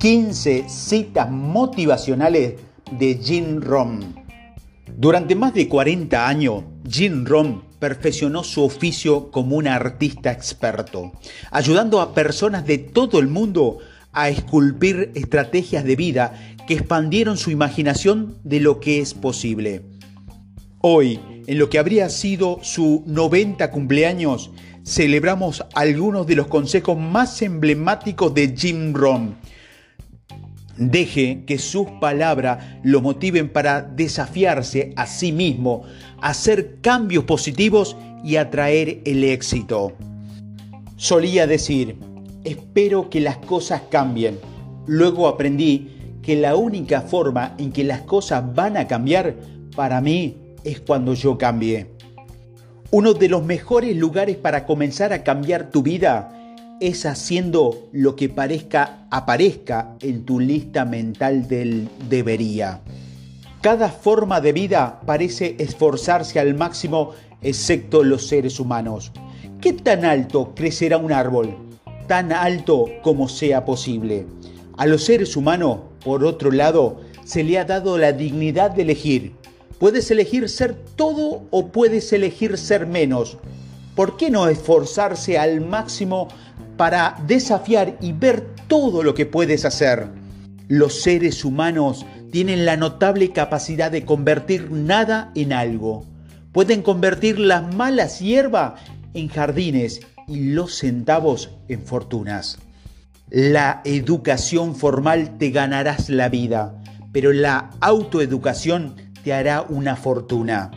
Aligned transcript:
15 0.00 0.64
citas 0.66 1.30
motivacionales 1.30 2.54
de 2.90 3.20
Jim 3.22 3.60
Rohn. 3.60 4.14
Durante 4.96 5.34
más 5.34 5.52
de 5.52 5.68
40 5.68 6.26
años, 6.26 6.64
Jim 6.88 7.26
Rohn 7.26 7.64
perfeccionó 7.78 8.42
su 8.42 8.64
oficio 8.64 9.30
como 9.30 9.56
un 9.56 9.68
artista 9.68 10.32
experto, 10.32 11.12
ayudando 11.50 12.00
a 12.00 12.14
personas 12.14 12.64
de 12.66 12.78
todo 12.78 13.18
el 13.18 13.28
mundo 13.28 13.76
a 14.12 14.30
esculpir 14.30 15.12
estrategias 15.14 15.84
de 15.84 15.96
vida 15.96 16.32
que 16.66 16.72
expandieron 16.72 17.36
su 17.36 17.50
imaginación 17.50 18.38
de 18.42 18.60
lo 18.60 18.80
que 18.80 19.00
es 19.00 19.12
posible. 19.12 19.82
Hoy, 20.80 21.20
en 21.46 21.58
lo 21.58 21.68
que 21.68 21.78
habría 21.78 22.08
sido 22.08 22.58
su 22.62 23.02
90 23.04 23.70
cumpleaños, 23.70 24.50
celebramos 24.82 25.62
algunos 25.74 26.26
de 26.26 26.36
los 26.36 26.46
consejos 26.46 26.96
más 26.96 27.42
emblemáticos 27.42 28.32
de 28.32 28.56
Jim 28.56 28.94
Rohn. 28.94 29.36
Deje 30.80 31.44
que 31.44 31.58
sus 31.58 31.86
palabras 32.00 32.64
lo 32.82 33.02
motiven 33.02 33.50
para 33.50 33.82
desafiarse 33.82 34.94
a 34.96 35.06
sí 35.06 35.30
mismo, 35.30 35.82
hacer 36.22 36.78
cambios 36.80 37.24
positivos 37.24 37.98
y 38.24 38.36
atraer 38.36 39.02
el 39.04 39.22
éxito. 39.24 39.92
Solía 40.96 41.46
decir, 41.46 41.98
espero 42.44 43.10
que 43.10 43.20
las 43.20 43.36
cosas 43.36 43.82
cambien. 43.90 44.38
Luego 44.86 45.28
aprendí 45.28 45.90
que 46.22 46.36
la 46.36 46.56
única 46.56 47.02
forma 47.02 47.54
en 47.58 47.72
que 47.72 47.84
las 47.84 48.00
cosas 48.00 48.42
van 48.54 48.78
a 48.78 48.86
cambiar 48.86 49.34
para 49.76 50.00
mí 50.00 50.38
es 50.64 50.80
cuando 50.80 51.12
yo 51.12 51.36
cambie. 51.36 51.88
Uno 52.90 53.12
de 53.12 53.28
los 53.28 53.44
mejores 53.44 53.94
lugares 53.94 54.38
para 54.38 54.64
comenzar 54.64 55.12
a 55.12 55.24
cambiar 55.24 55.70
tu 55.70 55.82
vida 55.82 56.39
es 56.80 57.06
haciendo 57.06 57.88
lo 57.92 58.16
que 58.16 58.28
parezca 58.28 59.06
aparezca 59.10 59.96
en 60.00 60.24
tu 60.24 60.40
lista 60.40 60.84
mental 60.84 61.46
del 61.46 61.88
debería. 62.08 62.80
Cada 63.60 63.90
forma 63.90 64.40
de 64.40 64.52
vida 64.52 65.00
parece 65.04 65.56
esforzarse 65.58 66.40
al 66.40 66.54
máximo 66.54 67.12
excepto 67.42 68.02
los 68.02 68.26
seres 68.26 68.58
humanos. 68.58 69.12
¿Qué 69.60 69.74
tan 69.74 70.06
alto 70.06 70.54
crecerá 70.54 70.96
un 70.96 71.12
árbol? 71.12 71.56
Tan 72.08 72.32
alto 72.32 72.86
como 73.02 73.28
sea 73.28 73.66
posible. 73.66 74.26
A 74.78 74.86
los 74.86 75.04
seres 75.04 75.36
humanos, 75.36 75.80
por 76.02 76.24
otro 76.24 76.50
lado, 76.50 77.02
se 77.24 77.44
le 77.44 77.58
ha 77.58 77.66
dado 77.66 77.98
la 77.98 78.12
dignidad 78.12 78.70
de 78.70 78.82
elegir. 78.82 79.34
Puedes 79.78 80.10
elegir 80.10 80.48
ser 80.48 80.74
todo 80.74 81.42
o 81.50 81.68
puedes 81.68 82.12
elegir 82.14 82.56
ser 82.56 82.86
menos. 82.86 83.36
¿Por 83.94 84.16
qué 84.16 84.30
no 84.30 84.48
esforzarse 84.48 85.36
al 85.36 85.60
máximo 85.60 86.28
para 86.80 87.14
desafiar 87.26 87.98
y 88.00 88.12
ver 88.12 88.54
todo 88.66 89.02
lo 89.02 89.12
que 89.12 89.26
puedes 89.26 89.66
hacer? 89.66 90.08
Los 90.66 91.02
seres 91.02 91.44
humanos 91.44 92.06
tienen 92.32 92.64
la 92.64 92.78
notable 92.78 93.32
capacidad 93.32 93.90
de 93.90 94.06
convertir 94.06 94.70
nada 94.70 95.30
en 95.34 95.52
algo. 95.52 96.06
Pueden 96.52 96.80
convertir 96.80 97.38
las 97.38 97.74
malas 97.74 98.20
hierbas 98.20 98.80
en 99.12 99.28
jardines 99.28 100.00
y 100.26 100.52
los 100.54 100.78
centavos 100.78 101.50
en 101.68 101.84
fortunas. 101.84 102.56
La 103.28 103.82
educación 103.84 104.74
formal 104.74 105.36
te 105.36 105.50
ganarás 105.50 106.08
la 106.08 106.30
vida, 106.30 106.80
pero 107.12 107.34
la 107.34 107.72
autoeducación 107.80 108.96
te 109.22 109.34
hará 109.34 109.66
una 109.68 109.96
fortuna. 109.96 110.70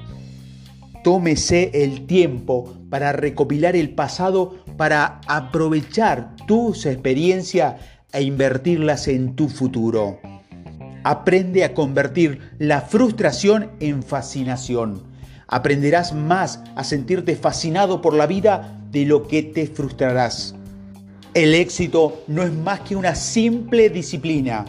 Tómese 1.03 1.69
el 1.73 2.05
tiempo 2.05 2.73
para 2.89 3.11
recopilar 3.11 3.75
el 3.75 3.89
pasado, 3.89 4.55
para 4.77 5.19
aprovechar 5.27 6.35
tus 6.47 6.85
experiencias 6.85 7.75
e 8.13 8.23
invertirlas 8.23 9.09
en 9.09 9.35
tu 9.35 9.49
futuro. 9.49 10.19
Aprende 11.03 11.65
a 11.65 11.73
convertir 11.73 12.39
la 12.57 12.81
frustración 12.81 13.71
en 13.81 14.01
fascinación. 14.01 15.03
Aprenderás 15.47 16.13
más 16.13 16.63
a 16.75 16.85
sentirte 16.85 17.35
fascinado 17.35 18.01
por 18.01 18.13
la 18.13 18.25
vida 18.25 18.79
de 18.89 19.05
lo 19.05 19.27
que 19.27 19.43
te 19.43 19.67
frustrarás. 19.67 20.55
El 21.33 21.53
éxito 21.53 22.23
no 22.27 22.43
es 22.43 22.53
más 22.53 22.79
que 22.81 22.95
una 22.95 23.15
simple 23.15 23.89
disciplina, 23.89 24.63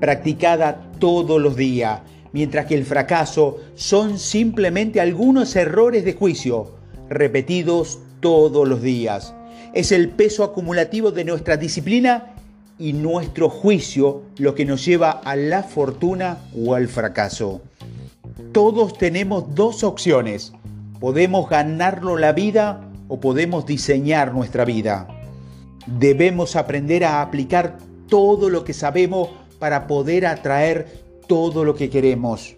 practicada 0.00 0.90
todos 0.98 1.40
los 1.40 1.56
días, 1.56 2.00
mientras 2.32 2.66
que 2.66 2.74
el 2.74 2.84
fracaso 2.84 3.58
son 3.74 4.18
simplemente 4.18 5.00
algunos 5.00 5.54
errores 5.56 6.04
de 6.04 6.14
juicio, 6.14 6.72
repetidos 7.08 7.98
todos 8.20 8.66
los 8.68 8.82
días. 8.82 9.34
Es 9.74 9.92
el 9.92 10.10
peso 10.10 10.44
acumulativo 10.44 11.10
de 11.10 11.24
nuestra 11.24 11.56
disciplina 11.56 12.34
y 12.78 12.92
nuestro 12.92 13.48
juicio 13.48 14.22
lo 14.38 14.54
que 14.54 14.64
nos 14.64 14.84
lleva 14.84 15.10
a 15.10 15.36
la 15.36 15.62
fortuna 15.62 16.38
o 16.56 16.74
al 16.74 16.88
fracaso. 16.88 17.60
Todos 18.52 18.96
tenemos 18.96 19.54
dos 19.54 19.82
opciones. 19.82 20.52
Podemos 21.00 21.48
ganarlo 21.48 22.16
la 22.16 22.32
vida 22.32 22.88
o 23.08 23.20
podemos 23.20 23.66
diseñar 23.66 24.32
nuestra 24.32 24.64
vida. 24.64 25.08
Debemos 25.86 26.56
aprender 26.56 27.04
a 27.04 27.22
aplicar 27.22 27.78
todo 28.08 28.48
lo 28.50 28.64
que 28.64 28.74
sabemos 28.74 29.28
para 29.58 29.86
poder 29.86 30.26
atraer 30.26 31.07
todo 31.28 31.64
lo 31.64 31.76
que 31.76 31.88
queremos. 31.90 32.56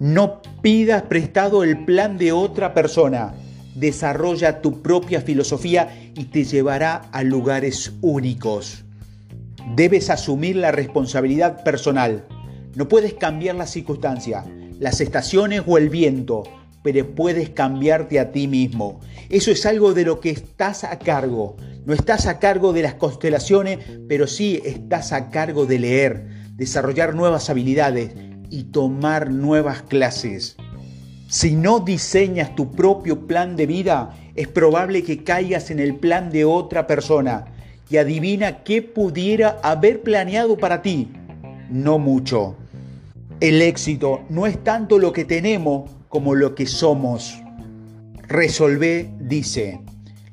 No 0.00 0.42
pidas 0.62 1.02
prestado 1.02 1.62
el 1.62 1.84
plan 1.84 2.18
de 2.18 2.32
otra 2.32 2.74
persona. 2.74 3.34
Desarrolla 3.76 4.60
tu 4.60 4.82
propia 4.82 5.20
filosofía 5.20 6.10
y 6.16 6.24
te 6.24 6.42
llevará 6.42 6.96
a 7.12 7.22
lugares 7.22 7.92
únicos. 8.00 8.84
Debes 9.76 10.10
asumir 10.10 10.56
la 10.56 10.72
responsabilidad 10.72 11.62
personal. 11.62 12.26
No 12.74 12.88
puedes 12.88 13.14
cambiar 13.14 13.54
las 13.54 13.70
circunstancias, 13.70 14.44
las 14.80 15.00
estaciones 15.00 15.62
o 15.66 15.78
el 15.78 15.88
viento, 15.88 16.42
pero 16.82 17.14
puedes 17.14 17.50
cambiarte 17.50 18.18
a 18.18 18.32
ti 18.32 18.48
mismo. 18.48 19.00
Eso 19.28 19.50
es 19.50 19.64
algo 19.66 19.94
de 19.94 20.04
lo 20.04 20.20
que 20.20 20.30
estás 20.30 20.82
a 20.84 20.98
cargo. 20.98 21.56
No 21.84 21.94
estás 21.94 22.26
a 22.26 22.38
cargo 22.38 22.72
de 22.72 22.82
las 22.82 22.94
constelaciones, 22.94 23.78
pero 24.08 24.26
sí 24.26 24.60
estás 24.64 25.12
a 25.12 25.30
cargo 25.30 25.66
de 25.66 25.78
leer, 25.78 26.26
desarrollar 26.56 27.14
nuevas 27.14 27.50
habilidades 27.50 28.12
y 28.50 28.64
tomar 28.64 29.30
nuevas 29.30 29.82
clases. 29.82 30.56
Si 31.28 31.56
no 31.56 31.80
diseñas 31.80 32.54
tu 32.54 32.70
propio 32.70 33.26
plan 33.26 33.56
de 33.56 33.66
vida, 33.66 34.14
es 34.34 34.48
probable 34.48 35.02
que 35.02 35.24
caigas 35.24 35.70
en 35.70 35.80
el 35.80 35.96
plan 35.96 36.30
de 36.30 36.44
otra 36.44 36.86
persona. 36.86 37.46
Y 37.88 37.96
adivina 37.96 38.62
qué 38.64 38.82
pudiera 38.82 39.58
haber 39.62 40.02
planeado 40.02 40.56
para 40.56 40.82
ti. 40.82 41.08
No 41.70 41.98
mucho. 41.98 42.56
El 43.40 43.60
éxito 43.60 44.22
no 44.28 44.46
es 44.46 44.62
tanto 44.62 44.98
lo 44.98 45.12
que 45.12 45.24
tenemos 45.24 45.90
como 46.08 46.34
lo 46.34 46.54
que 46.54 46.66
somos. 46.66 47.38
Resolvé, 48.28 49.10
dice, 49.18 49.80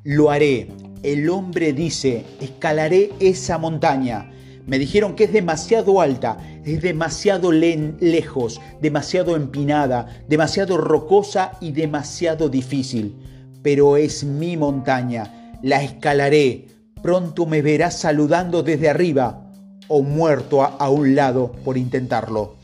lo 0.04 0.30
haré. 0.30 0.70
El 1.02 1.30
hombre 1.30 1.74
dice, 1.74 2.26
escalaré 2.42 3.12
esa 3.20 3.58
montaña. 3.58 4.30
Me 4.70 4.78
dijeron 4.78 5.16
que 5.16 5.24
es 5.24 5.34
demasiado 5.34 6.00
alta, 6.00 6.38
es 6.64 6.84
demasiado 6.84 7.52
lejos, 7.52 8.62
demasiado 8.80 9.36
empinada, 9.36 10.06
demasiado 10.28 10.78
rocosa 10.78 11.54
y 11.60 11.72
demasiado 11.72 12.50
difícil. 12.50 13.16
Pero 13.64 13.98
es 13.98 14.24
mi 14.24 14.58
montaña, 14.58 15.58
la 15.64 15.82
escalaré. 15.82 16.68
Pronto 17.02 17.48
me 17.48 17.64
verás 17.64 17.98
saludando 17.98 18.62
desde 18.62 18.90
arriba 18.90 19.52
o 19.88 20.04
muerto 20.04 20.62
a, 20.62 20.88
un 20.90 21.16
lado 21.16 21.52
por 21.66 21.76
intentarlo. 21.76 22.56